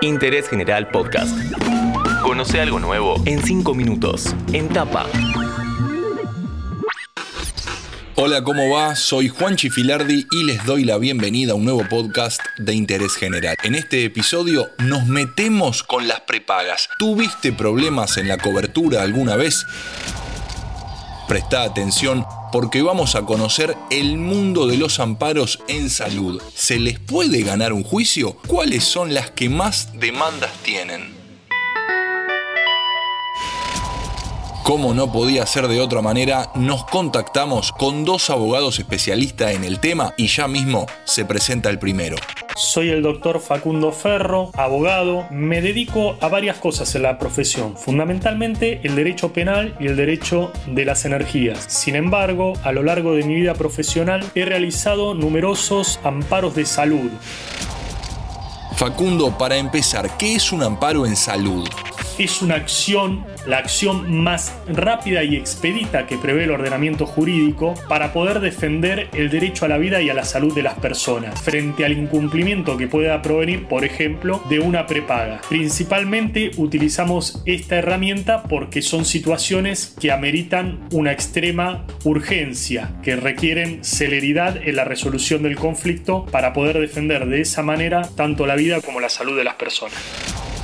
Interés 0.00 0.48
General 0.48 0.88
Podcast. 0.88 1.36
Conoce 2.22 2.60
algo 2.60 2.78
nuevo 2.78 3.20
en 3.26 3.42
5 3.42 3.74
minutos. 3.74 4.34
En 4.52 4.68
tapa. 4.68 5.06
Hola, 8.14 8.42
¿cómo 8.42 8.70
va? 8.70 8.96
Soy 8.96 9.28
Juan 9.28 9.56
Chifilardi 9.56 10.26
y 10.30 10.44
les 10.44 10.64
doy 10.64 10.84
la 10.84 10.98
bienvenida 10.98 11.52
a 11.52 11.54
un 11.54 11.64
nuevo 11.64 11.84
podcast 11.88 12.40
de 12.58 12.74
interés 12.74 13.14
general. 13.14 13.56
En 13.62 13.74
este 13.74 14.04
episodio 14.04 14.70
nos 14.78 15.06
metemos 15.06 15.82
con 15.82 16.08
las 16.08 16.20
prepagas. 16.22 16.88
¿Tuviste 16.98 17.52
problemas 17.52 18.16
en 18.16 18.28
la 18.28 18.38
cobertura 18.38 19.02
alguna 19.02 19.36
vez? 19.36 19.66
Presta 21.28 21.62
atención 21.62 22.24
porque 22.50 22.82
vamos 22.82 23.14
a 23.14 23.22
conocer 23.22 23.76
el 23.90 24.18
mundo 24.18 24.66
de 24.66 24.76
los 24.76 25.00
amparos 25.00 25.60
en 25.68 25.90
salud. 25.90 26.40
¿Se 26.54 26.78
les 26.78 26.98
puede 26.98 27.42
ganar 27.42 27.72
un 27.72 27.84
juicio? 27.84 28.36
¿Cuáles 28.46 28.84
son 28.84 29.14
las 29.14 29.30
que 29.30 29.48
más 29.48 29.98
demandas 29.98 30.50
tienen? 30.62 31.16
Como 34.68 34.92
no 34.92 35.10
podía 35.10 35.46
ser 35.46 35.66
de 35.66 35.80
otra 35.80 36.02
manera, 36.02 36.50
nos 36.54 36.84
contactamos 36.84 37.72
con 37.72 38.04
dos 38.04 38.28
abogados 38.28 38.78
especialistas 38.78 39.54
en 39.54 39.64
el 39.64 39.80
tema 39.80 40.12
y 40.18 40.26
ya 40.26 40.46
mismo 40.46 40.86
se 41.04 41.24
presenta 41.24 41.70
el 41.70 41.78
primero. 41.78 42.16
Soy 42.58 42.88
el 42.90 43.02
doctor 43.02 43.38
Facundo 43.38 43.92
Ferro, 43.92 44.50
abogado. 44.54 45.28
Me 45.30 45.62
dedico 45.62 46.16
a 46.20 46.26
varias 46.26 46.56
cosas 46.56 46.92
en 46.96 47.02
la 47.02 47.16
profesión, 47.16 47.76
fundamentalmente 47.76 48.80
el 48.82 48.96
derecho 48.96 49.32
penal 49.32 49.76
y 49.78 49.86
el 49.86 49.94
derecho 49.94 50.50
de 50.66 50.84
las 50.84 51.04
energías. 51.04 51.64
Sin 51.68 51.94
embargo, 51.94 52.54
a 52.64 52.72
lo 52.72 52.82
largo 52.82 53.12
de 53.12 53.22
mi 53.22 53.36
vida 53.36 53.54
profesional 53.54 54.24
he 54.34 54.44
realizado 54.44 55.14
numerosos 55.14 56.00
amparos 56.02 56.56
de 56.56 56.66
salud. 56.66 57.12
Facundo, 58.74 59.38
para 59.38 59.56
empezar, 59.56 60.16
¿qué 60.18 60.34
es 60.34 60.50
un 60.50 60.64
amparo 60.64 61.06
en 61.06 61.14
salud? 61.14 61.64
Es 62.18 62.42
una 62.42 62.56
acción, 62.56 63.24
la 63.46 63.58
acción 63.58 64.22
más 64.22 64.54
rápida 64.68 65.22
y 65.24 65.36
expedita 65.36 66.06
que 66.06 66.18
prevé 66.18 66.44
el 66.44 66.50
ordenamiento 66.50 67.06
jurídico 67.06 67.74
para 67.88 68.12
poder 68.12 68.40
defender 68.40 69.08
el 69.12 69.30
derecho 69.30 69.64
a 69.64 69.68
la 69.68 69.78
vida 69.78 70.00
y 70.00 70.10
a 70.10 70.14
la 70.14 70.24
salud 70.24 70.54
de 70.54 70.62
las 70.62 70.74
personas 70.74 71.40
frente 71.40 71.84
al 71.84 71.92
incumplimiento 71.92 72.76
que 72.76 72.88
pueda 72.88 73.22
provenir, 73.22 73.66
por 73.66 73.84
ejemplo, 73.84 74.42
de 74.48 74.60
una 74.60 74.86
prepaga. 74.86 75.40
Principalmente 75.48 76.50
utilizamos 76.56 77.42
esta 77.46 77.76
herramienta 77.76 78.42
porque 78.44 78.82
son 78.82 79.04
situaciones 79.04 79.94
que 80.00 80.12
ameritan 80.12 80.80
una 80.92 81.12
extrema 81.12 81.86
urgencia, 82.04 82.92
que 83.02 83.16
requieren 83.16 83.84
celeridad 83.84 84.56
en 84.56 84.76
la 84.76 84.84
resolución 84.84 85.42
del 85.42 85.56
conflicto 85.56 86.26
para 86.26 86.52
poder 86.52 86.78
defender 86.78 87.26
de 87.26 87.40
esa 87.40 87.62
manera 87.62 88.08
tanto 88.16 88.46
la 88.46 88.56
vida 88.56 88.80
como 88.80 89.00
la 89.00 89.08
salud 89.08 89.36
de 89.36 89.44
las 89.44 89.54
personas. 89.54 89.96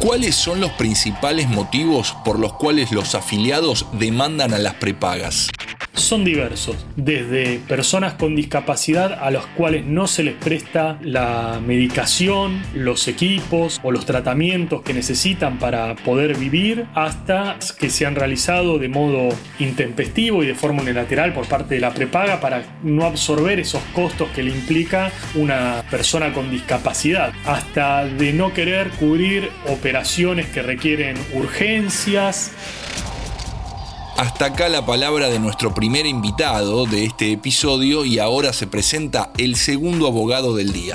¿Cuáles 0.05 0.34
son 0.34 0.60
los 0.60 0.70
principales 0.72 1.48
motivos 1.48 2.14
por 2.27 2.38
los 2.38 2.52
cuales 2.52 2.92
los 2.92 3.14
afiliados 3.14 3.86
demandan 3.92 4.52
a 4.52 4.58
las 4.58 4.74
prepagas? 4.74 5.48
Son 5.94 6.24
diversos, 6.24 6.76
desde 6.96 7.60
personas 7.68 8.14
con 8.14 8.34
discapacidad 8.34 9.12
a 9.12 9.30
las 9.30 9.46
cuales 9.46 9.86
no 9.86 10.06
se 10.06 10.24
les 10.24 10.34
presta 10.34 10.98
la 11.02 11.60
medicación, 11.64 12.62
los 12.74 13.06
equipos 13.08 13.80
o 13.82 13.92
los 13.92 14.04
tratamientos 14.04 14.82
que 14.82 14.92
necesitan 14.92 15.58
para 15.58 15.94
poder 15.94 16.36
vivir, 16.36 16.86
hasta 16.94 17.58
que 17.78 17.90
se 17.90 18.06
han 18.06 18.16
realizado 18.16 18.78
de 18.78 18.88
modo 18.88 19.28
intempestivo 19.58 20.42
y 20.42 20.46
de 20.46 20.54
forma 20.54 20.82
unilateral 20.82 21.32
por 21.32 21.46
parte 21.46 21.76
de 21.76 21.80
la 21.80 21.94
prepaga 21.94 22.40
para 22.40 22.64
no 22.82 23.04
absorber 23.04 23.60
esos 23.60 23.82
costos 23.94 24.28
que 24.30 24.42
le 24.42 24.50
implica 24.50 25.12
una 25.34 25.84
persona 25.90 26.32
con 26.32 26.50
discapacidad, 26.50 27.32
hasta 27.46 28.04
de 28.04 28.32
no 28.32 28.52
querer 28.52 28.90
cubrir 28.90 29.50
operaciones 29.68 30.46
que 30.46 30.62
requieren 30.62 31.16
urgencias, 31.34 32.52
hasta 34.16 34.46
acá 34.46 34.68
la 34.68 34.86
palabra 34.86 35.28
de 35.28 35.38
nuestro 35.40 35.74
primer 35.74 36.06
invitado 36.06 36.86
de 36.86 37.05
este 37.05 37.33
episodio 37.33 38.05
y 38.05 38.18
ahora 38.18 38.52
se 38.52 38.66
presenta 38.66 39.30
el 39.39 39.56
segundo 39.56 40.06
abogado 40.06 40.55
del 40.55 40.72
día. 40.72 40.94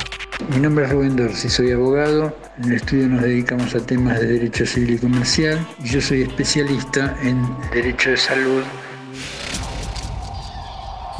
Mi 0.49 0.57
nombre 0.59 0.85
es 0.85 0.91
Rubén 0.91 1.15
Dorsi, 1.17 1.49
soy 1.49 1.71
abogado. 1.71 2.33
En 2.57 2.65
el 2.65 2.73
estudio 2.73 3.07
nos 3.07 3.21
dedicamos 3.21 3.75
a 3.75 3.79
temas 3.79 4.19
de 4.19 4.27
derecho 4.27 4.65
civil 4.65 4.91
y 4.91 4.97
comercial 4.99 5.67
y 5.83 5.89
yo 5.89 6.01
soy 6.01 6.21
especialista 6.21 7.17
en 7.21 7.45
derecho 7.73 8.11
de 8.11 8.17
salud. 8.17 8.63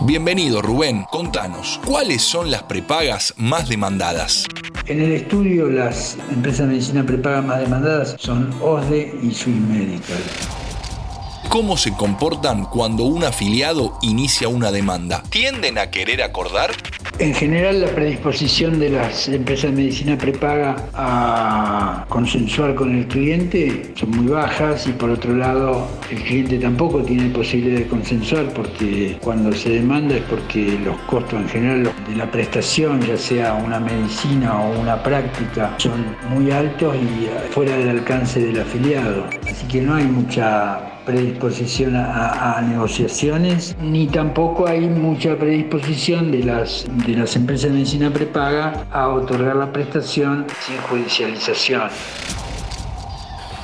Bienvenido 0.06 0.62
Rubén, 0.62 1.04
contanos, 1.12 1.82
¿cuáles 1.86 2.22
son 2.22 2.50
las 2.50 2.64
prepagas 2.64 3.34
más 3.36 3.68
demandadas? 3.68 4.46
En 4.86 5.02
el 5.02 5.12
estudio 5.12 5.70
las 5.70 6.18
empresas 6.32 6.62
de 6.62 6.68
medicina 6.68 7.06
prepaga 7.06 7.42
más 7.42 7.60
demandadas 7.60 8.16
son 8.18 8.54
OSDE 8.62 9.20
y 9.22 9.32
Swiss 9.32 9.58
Medical 9.58 10.18
cómo 11.50 11.78
se 11.78 11.94
comportan 11.94 12.66
cuando 12.66 13.06
un 13.06 13.24
afiliado 13.24 13.98
inicia 14.04 14.48
una 14.48 14.72
demanda. 14.72 15.24
¿Tienden 15.32 15.80
a 15.80 15.90
querer 15.90 16.22
acordar? 16.22 16.70
En 17.18 17.34
general, 17.34 17.82
la 17.82 17.88
predisposición 17.88 18.80
de 18.80 18.92
las 18.92 19.28
empresas 19.28 19.72
de 19.72 19.78
medicina 19.78 20.18
prepaga 20.18 20.76
a 20.94 22.06
consensuar 22.08 22.76
con 22.76 22.96
el 22.96 23.08
cliente 23.08 23.92
son 23.96 24.12
muy 24.12 24.28
bajas 24.28 24.88
y 24.88 24.92
por 24.92 25.10
otro 25.10 25.36
lado, 25.36 25.90
el 26.12 26.24
cliente 26.24 26.60
tampoco 26.60 27.02
tiene 27.02 27.30
posibilidad 27.32 27.80
de 27.80 27.88
consensuar 27.88 28.54
porque 28.54 29.18
cuando 29.22 29.52
se 29.52 29.72
demanda 29.72 30.16
es 30.16 30.24
porque 30.24 30.80
los 30.86 30.98
costos 31.02 31.42
en 31.42 31.50
general 31.50 31.92
de 32.08 32.16
la 32.16 32.32
prestación, 32.32 33.02
ya 33.02 33.18
sea 33.18 33.56
una 33.56 33.80
medicina 33.80 34.62
o 34.62 34.80
una 34.80 35.02
práctica, 35.02 35.74
son 35.78 36.16
muy 36.30 36.52
altos 36.52 36.96
y 36.96 37.52
fuera 37.52 37.76
del 37.76 37.90
alcance 37.90 38.40
del 38.40 38.62
afiliado. 38.62 39.26
Así 39.50 39.68
que 39.68 39.82
no 39.82 39.96
hay 39.96 40.06
mucha 40.06 40.89
predisposición 41.06 41.96
a, 41.96 42.62
negociaciones, 42.62 43.76
ni 43.82 44.08
tampoco 44.08 44.68
hay 44.68 44.82
mucha 44.82 45.38
predisposición 45.38 46.32
de 46.32 46.44
las, 46.44 46.86
de 47.06 47.14
las 47.14 47.36
empresas 47.36 47.70
de 47.70 47.78
medicina 47.78 48.12
prepaga 48.12 48.86
a 48.92 49.10
otorgar 49.10 49.56
la 49.56 49.72
prestación 49.72 50.46
sin 50.66 50.78
judicialización. 50.78 51.90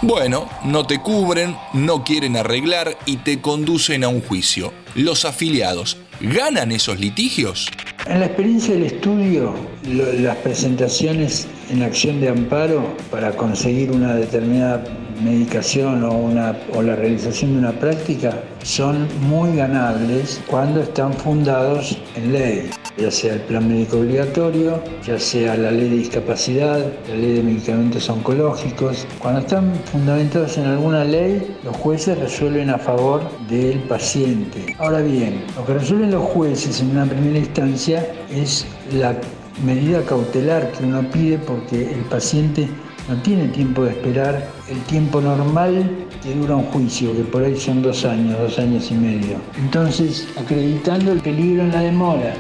Bueno, 0.02 0.48
no 0.64 0.86
te 0.86 1.00
cubren, 1.00 1.56
no 1.74 2.04
quieren 2.04 2.38
arreglar 2.38 2.96
y 3.06 3.18
te 3.18 3.42
conducen 3.42 4.04
a 4.04 4.08
un 4.08 4.22
juicio. 4.22 4.72
¿Los 4.94 5.26
afiliados 5.26 5.98
ganan 6.20 6.72
esos 6.72 7.00
litigios? 7.00 7.72
En 8.06 8.20
la 8.20 8.28
experiencia 8.28 8.76
del 8.76 8.84
estudio, 8.84 9.56
las 9.84 10.38
presentaciones 10.38 11.48
en 11.72 11.82
acción 11.82 12.22
de 12.22 12.30
amparo 12.30 12.96
para 13.10 13.32
conseguir 13.32 13.92
una 13.92 14.16
determinada 14.16 14.84
medicación 15.22 16.04
o, 16.04 16.12
una, 16.12 16.58
o 16.74 16.82
la 16.82 16.96
realización 16.96 17.54
de 17.54 17.60
una 17.60 17.72
práctica 17.72 18.44
son 18.64 19.08
muy 19.30 19.56
ganables 19.56 20.42
cuando 20.48 20.82
están 20.82 21.14
fundados 21.14 21.98
en 22.16 22.34
ley, 22.34 22.70
ya 22.98 23.12
sea 23.12 23.34
el 23.34 23.42
plan 23.42 23.68
médico 23.68 24.00
obligatorio, 24.00 24.82
ya 25.06 25.20
sea 25.20 25.56
la 25.56 25.72
ley 25.72 25.90
de 25.90 25.98
discapacidad, 25.98 26.86
la 27.08 27.16
ley 27.16 27.34
de 27.34 27.44
medicamentos 27.44 28.10
oncológicos. 28.10 29.06
Cuando 29.20 29.42
están 29.42 29.74
fundamentados 29.92 30.58
en 30.58 30.66
alguna 30.66 31.04
ley, 31.04 31.56
los 31.64 31.76
jueces 31.78 32.18
resuelven 32.18 32.70
a 32.70 32.78
favor 32.78 33.22
del 33.50 33.80
paciente. 33.84 34.76
Ahora 34.80 35.02
bien, 35.02 35.44
lo 35.56 35.66
que 35.66 35.74
resuelven 35.76 36.12
los 36.12 36.24
jueces 36.24 36.82
en 36.82 36.92
una 36.92 37.06
primera 37.06 37.38
instancia 37.38 38.08
es 38.32 38.66
la 38.94 39.16
medida 39.64 40.02
cautelar 40.04 40.72
que 40.72 40.84
uno 40.84 41.10
pide 41.12 41.38
porque 41.38 41.94
el 41.94 42.02
paciente 42.10 42.68
no 43.08 43.16
tiene 43.18 43.48
tiempo 43.50 43.84
de 43.84 43.92
esperar 43.92 44.48
el 44.68 44.80
tiempo 44.84 45.22
normal 45.22 45.90
que 46.24 46.34
dura 46.34 46.56
un 46.56 46.64
juicio, 46.66 47.16
que 47.16 47.24
por 47.24 47.44
ahí 47.44 47.56
son 47.56 47.82
dos 47.82 48.04
años, 48.06 48.38
dos 48.40 48.58
años 48.58 48.90
y 48.90 48.96
medio. 48.96 49.38
Entonces, 49.58 50.28
acreditando 50.40 51.12
el 51.12 51.20
peligro 51.20 51.64
en 51.64 51.72
la 51.72 51.82
demora 51.82 52.34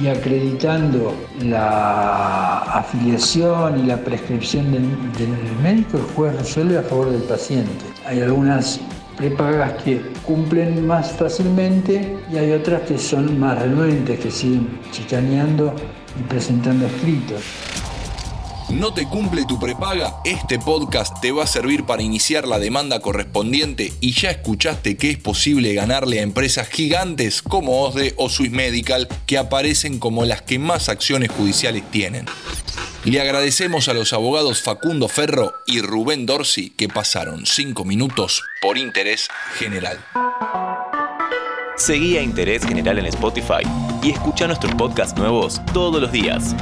y 0.00 0.06
acreditando 0.06 1.12
la 1.42 2.58
afiliación 2.58 3.80
y 3.80 3.86
la 3.86 3.96
prescripción 3.96 4.70
del, 4.72 4.84
médico, 5.62 5.98
el 5.98 6.04
juez 6.14 6.36
resuelve 6.36 6.78
a 6.78 6.82
favor 6.82 7.10
del 7.10 7.22
paciente. 7.22 7.84
Hay 8.06 8.20
algunas 8.20 8.80
prepagas 9.16 9.82
que 9.82 10.00
cumplen 10.24 10.86
más 10.86 11.12
fácilmente 11.12 12.16
y 12.32 12.38
hay 12.38 12.52
otras 12.52 12.82
que 12.82 12.96
son 12.96 13.38
más 13.38 13.60
renuentes, 13.60 14.20
que 14.20 14.30
siguen 14.30 14.68
chicaneando 14.92 15.74
y 16.18 16.22
presentando 16.28 16.86
escritos 16.86 17.71
no 18.70 18.94
te 18.94 19.06
cumple 19.06 19.44
tu 19.44 19.58
prepaga, 19.58 20.16
este 20.24 20.58
podcast 20.58 21.20
te 21.20 21.32
va 21.32 21.44
a 21.44 21.46
servir 21.46 21.84
para 21.84 22.02
iniciar 22.02 22.46
la 22.46 22.58
demanda 22.58 23.00
correspondiente 23.00 23.92
y 24.00 24.12
ya 24.12 24.30
escuchaste 24.30 24.96
que 24.96 25.10
es 25.10 25.18
posible 25.18 25.74
ganarle 25.74 26.20
a 26.20 26.22
empresas 26.22 26.68
gigantes 26.68 27.42
como 27.42 27.82
OSDE 27.82 28.14
o 28.16 28.28
Swiss 28.28 28.50
Medical 28.50 29.08
que 29.26 29.38
aparecen 29.38 29.98
como 29.98 30.24
las 30.24 30.42
que 30.42 30.58
más 30.58 30.88
acciones 30.88 31.30
judiciales 31.30 31.82
tienen. 31.90 32.26
Le 33.04 33.20
agradecemos 33.20 33.88
a 33.88 33.94
los 33.94 34.12
abogados 34.12 34.62
Facundo 34.62 35.08
Ferro 35.08 35.52
y 35.66 35.80
Rubén 35.80 36.24
Dorsi 36.24 36.70
que 36.70 36.88
pasaron 36.88 37.46
5 37.46 37.84
minutos 37.84 38.42
por 38.60 38.78
interés 38.78 39.28
general. 39.58 39.98
Seguí 41.76 42.16
a 42.16 42.22
Interés 42.22 42.64
General 42.64 42.98
en 42.98 43.06
Spotify 43.06 43.62
y 44.02 44.10
escucha 44.10 44.46
nuestros 44.46 44.74
podcasts 44.74 45.18
nuevos 45.18 45.60
todos 45.72 46.00
los 46.00 46.12
días. 46.12 46.54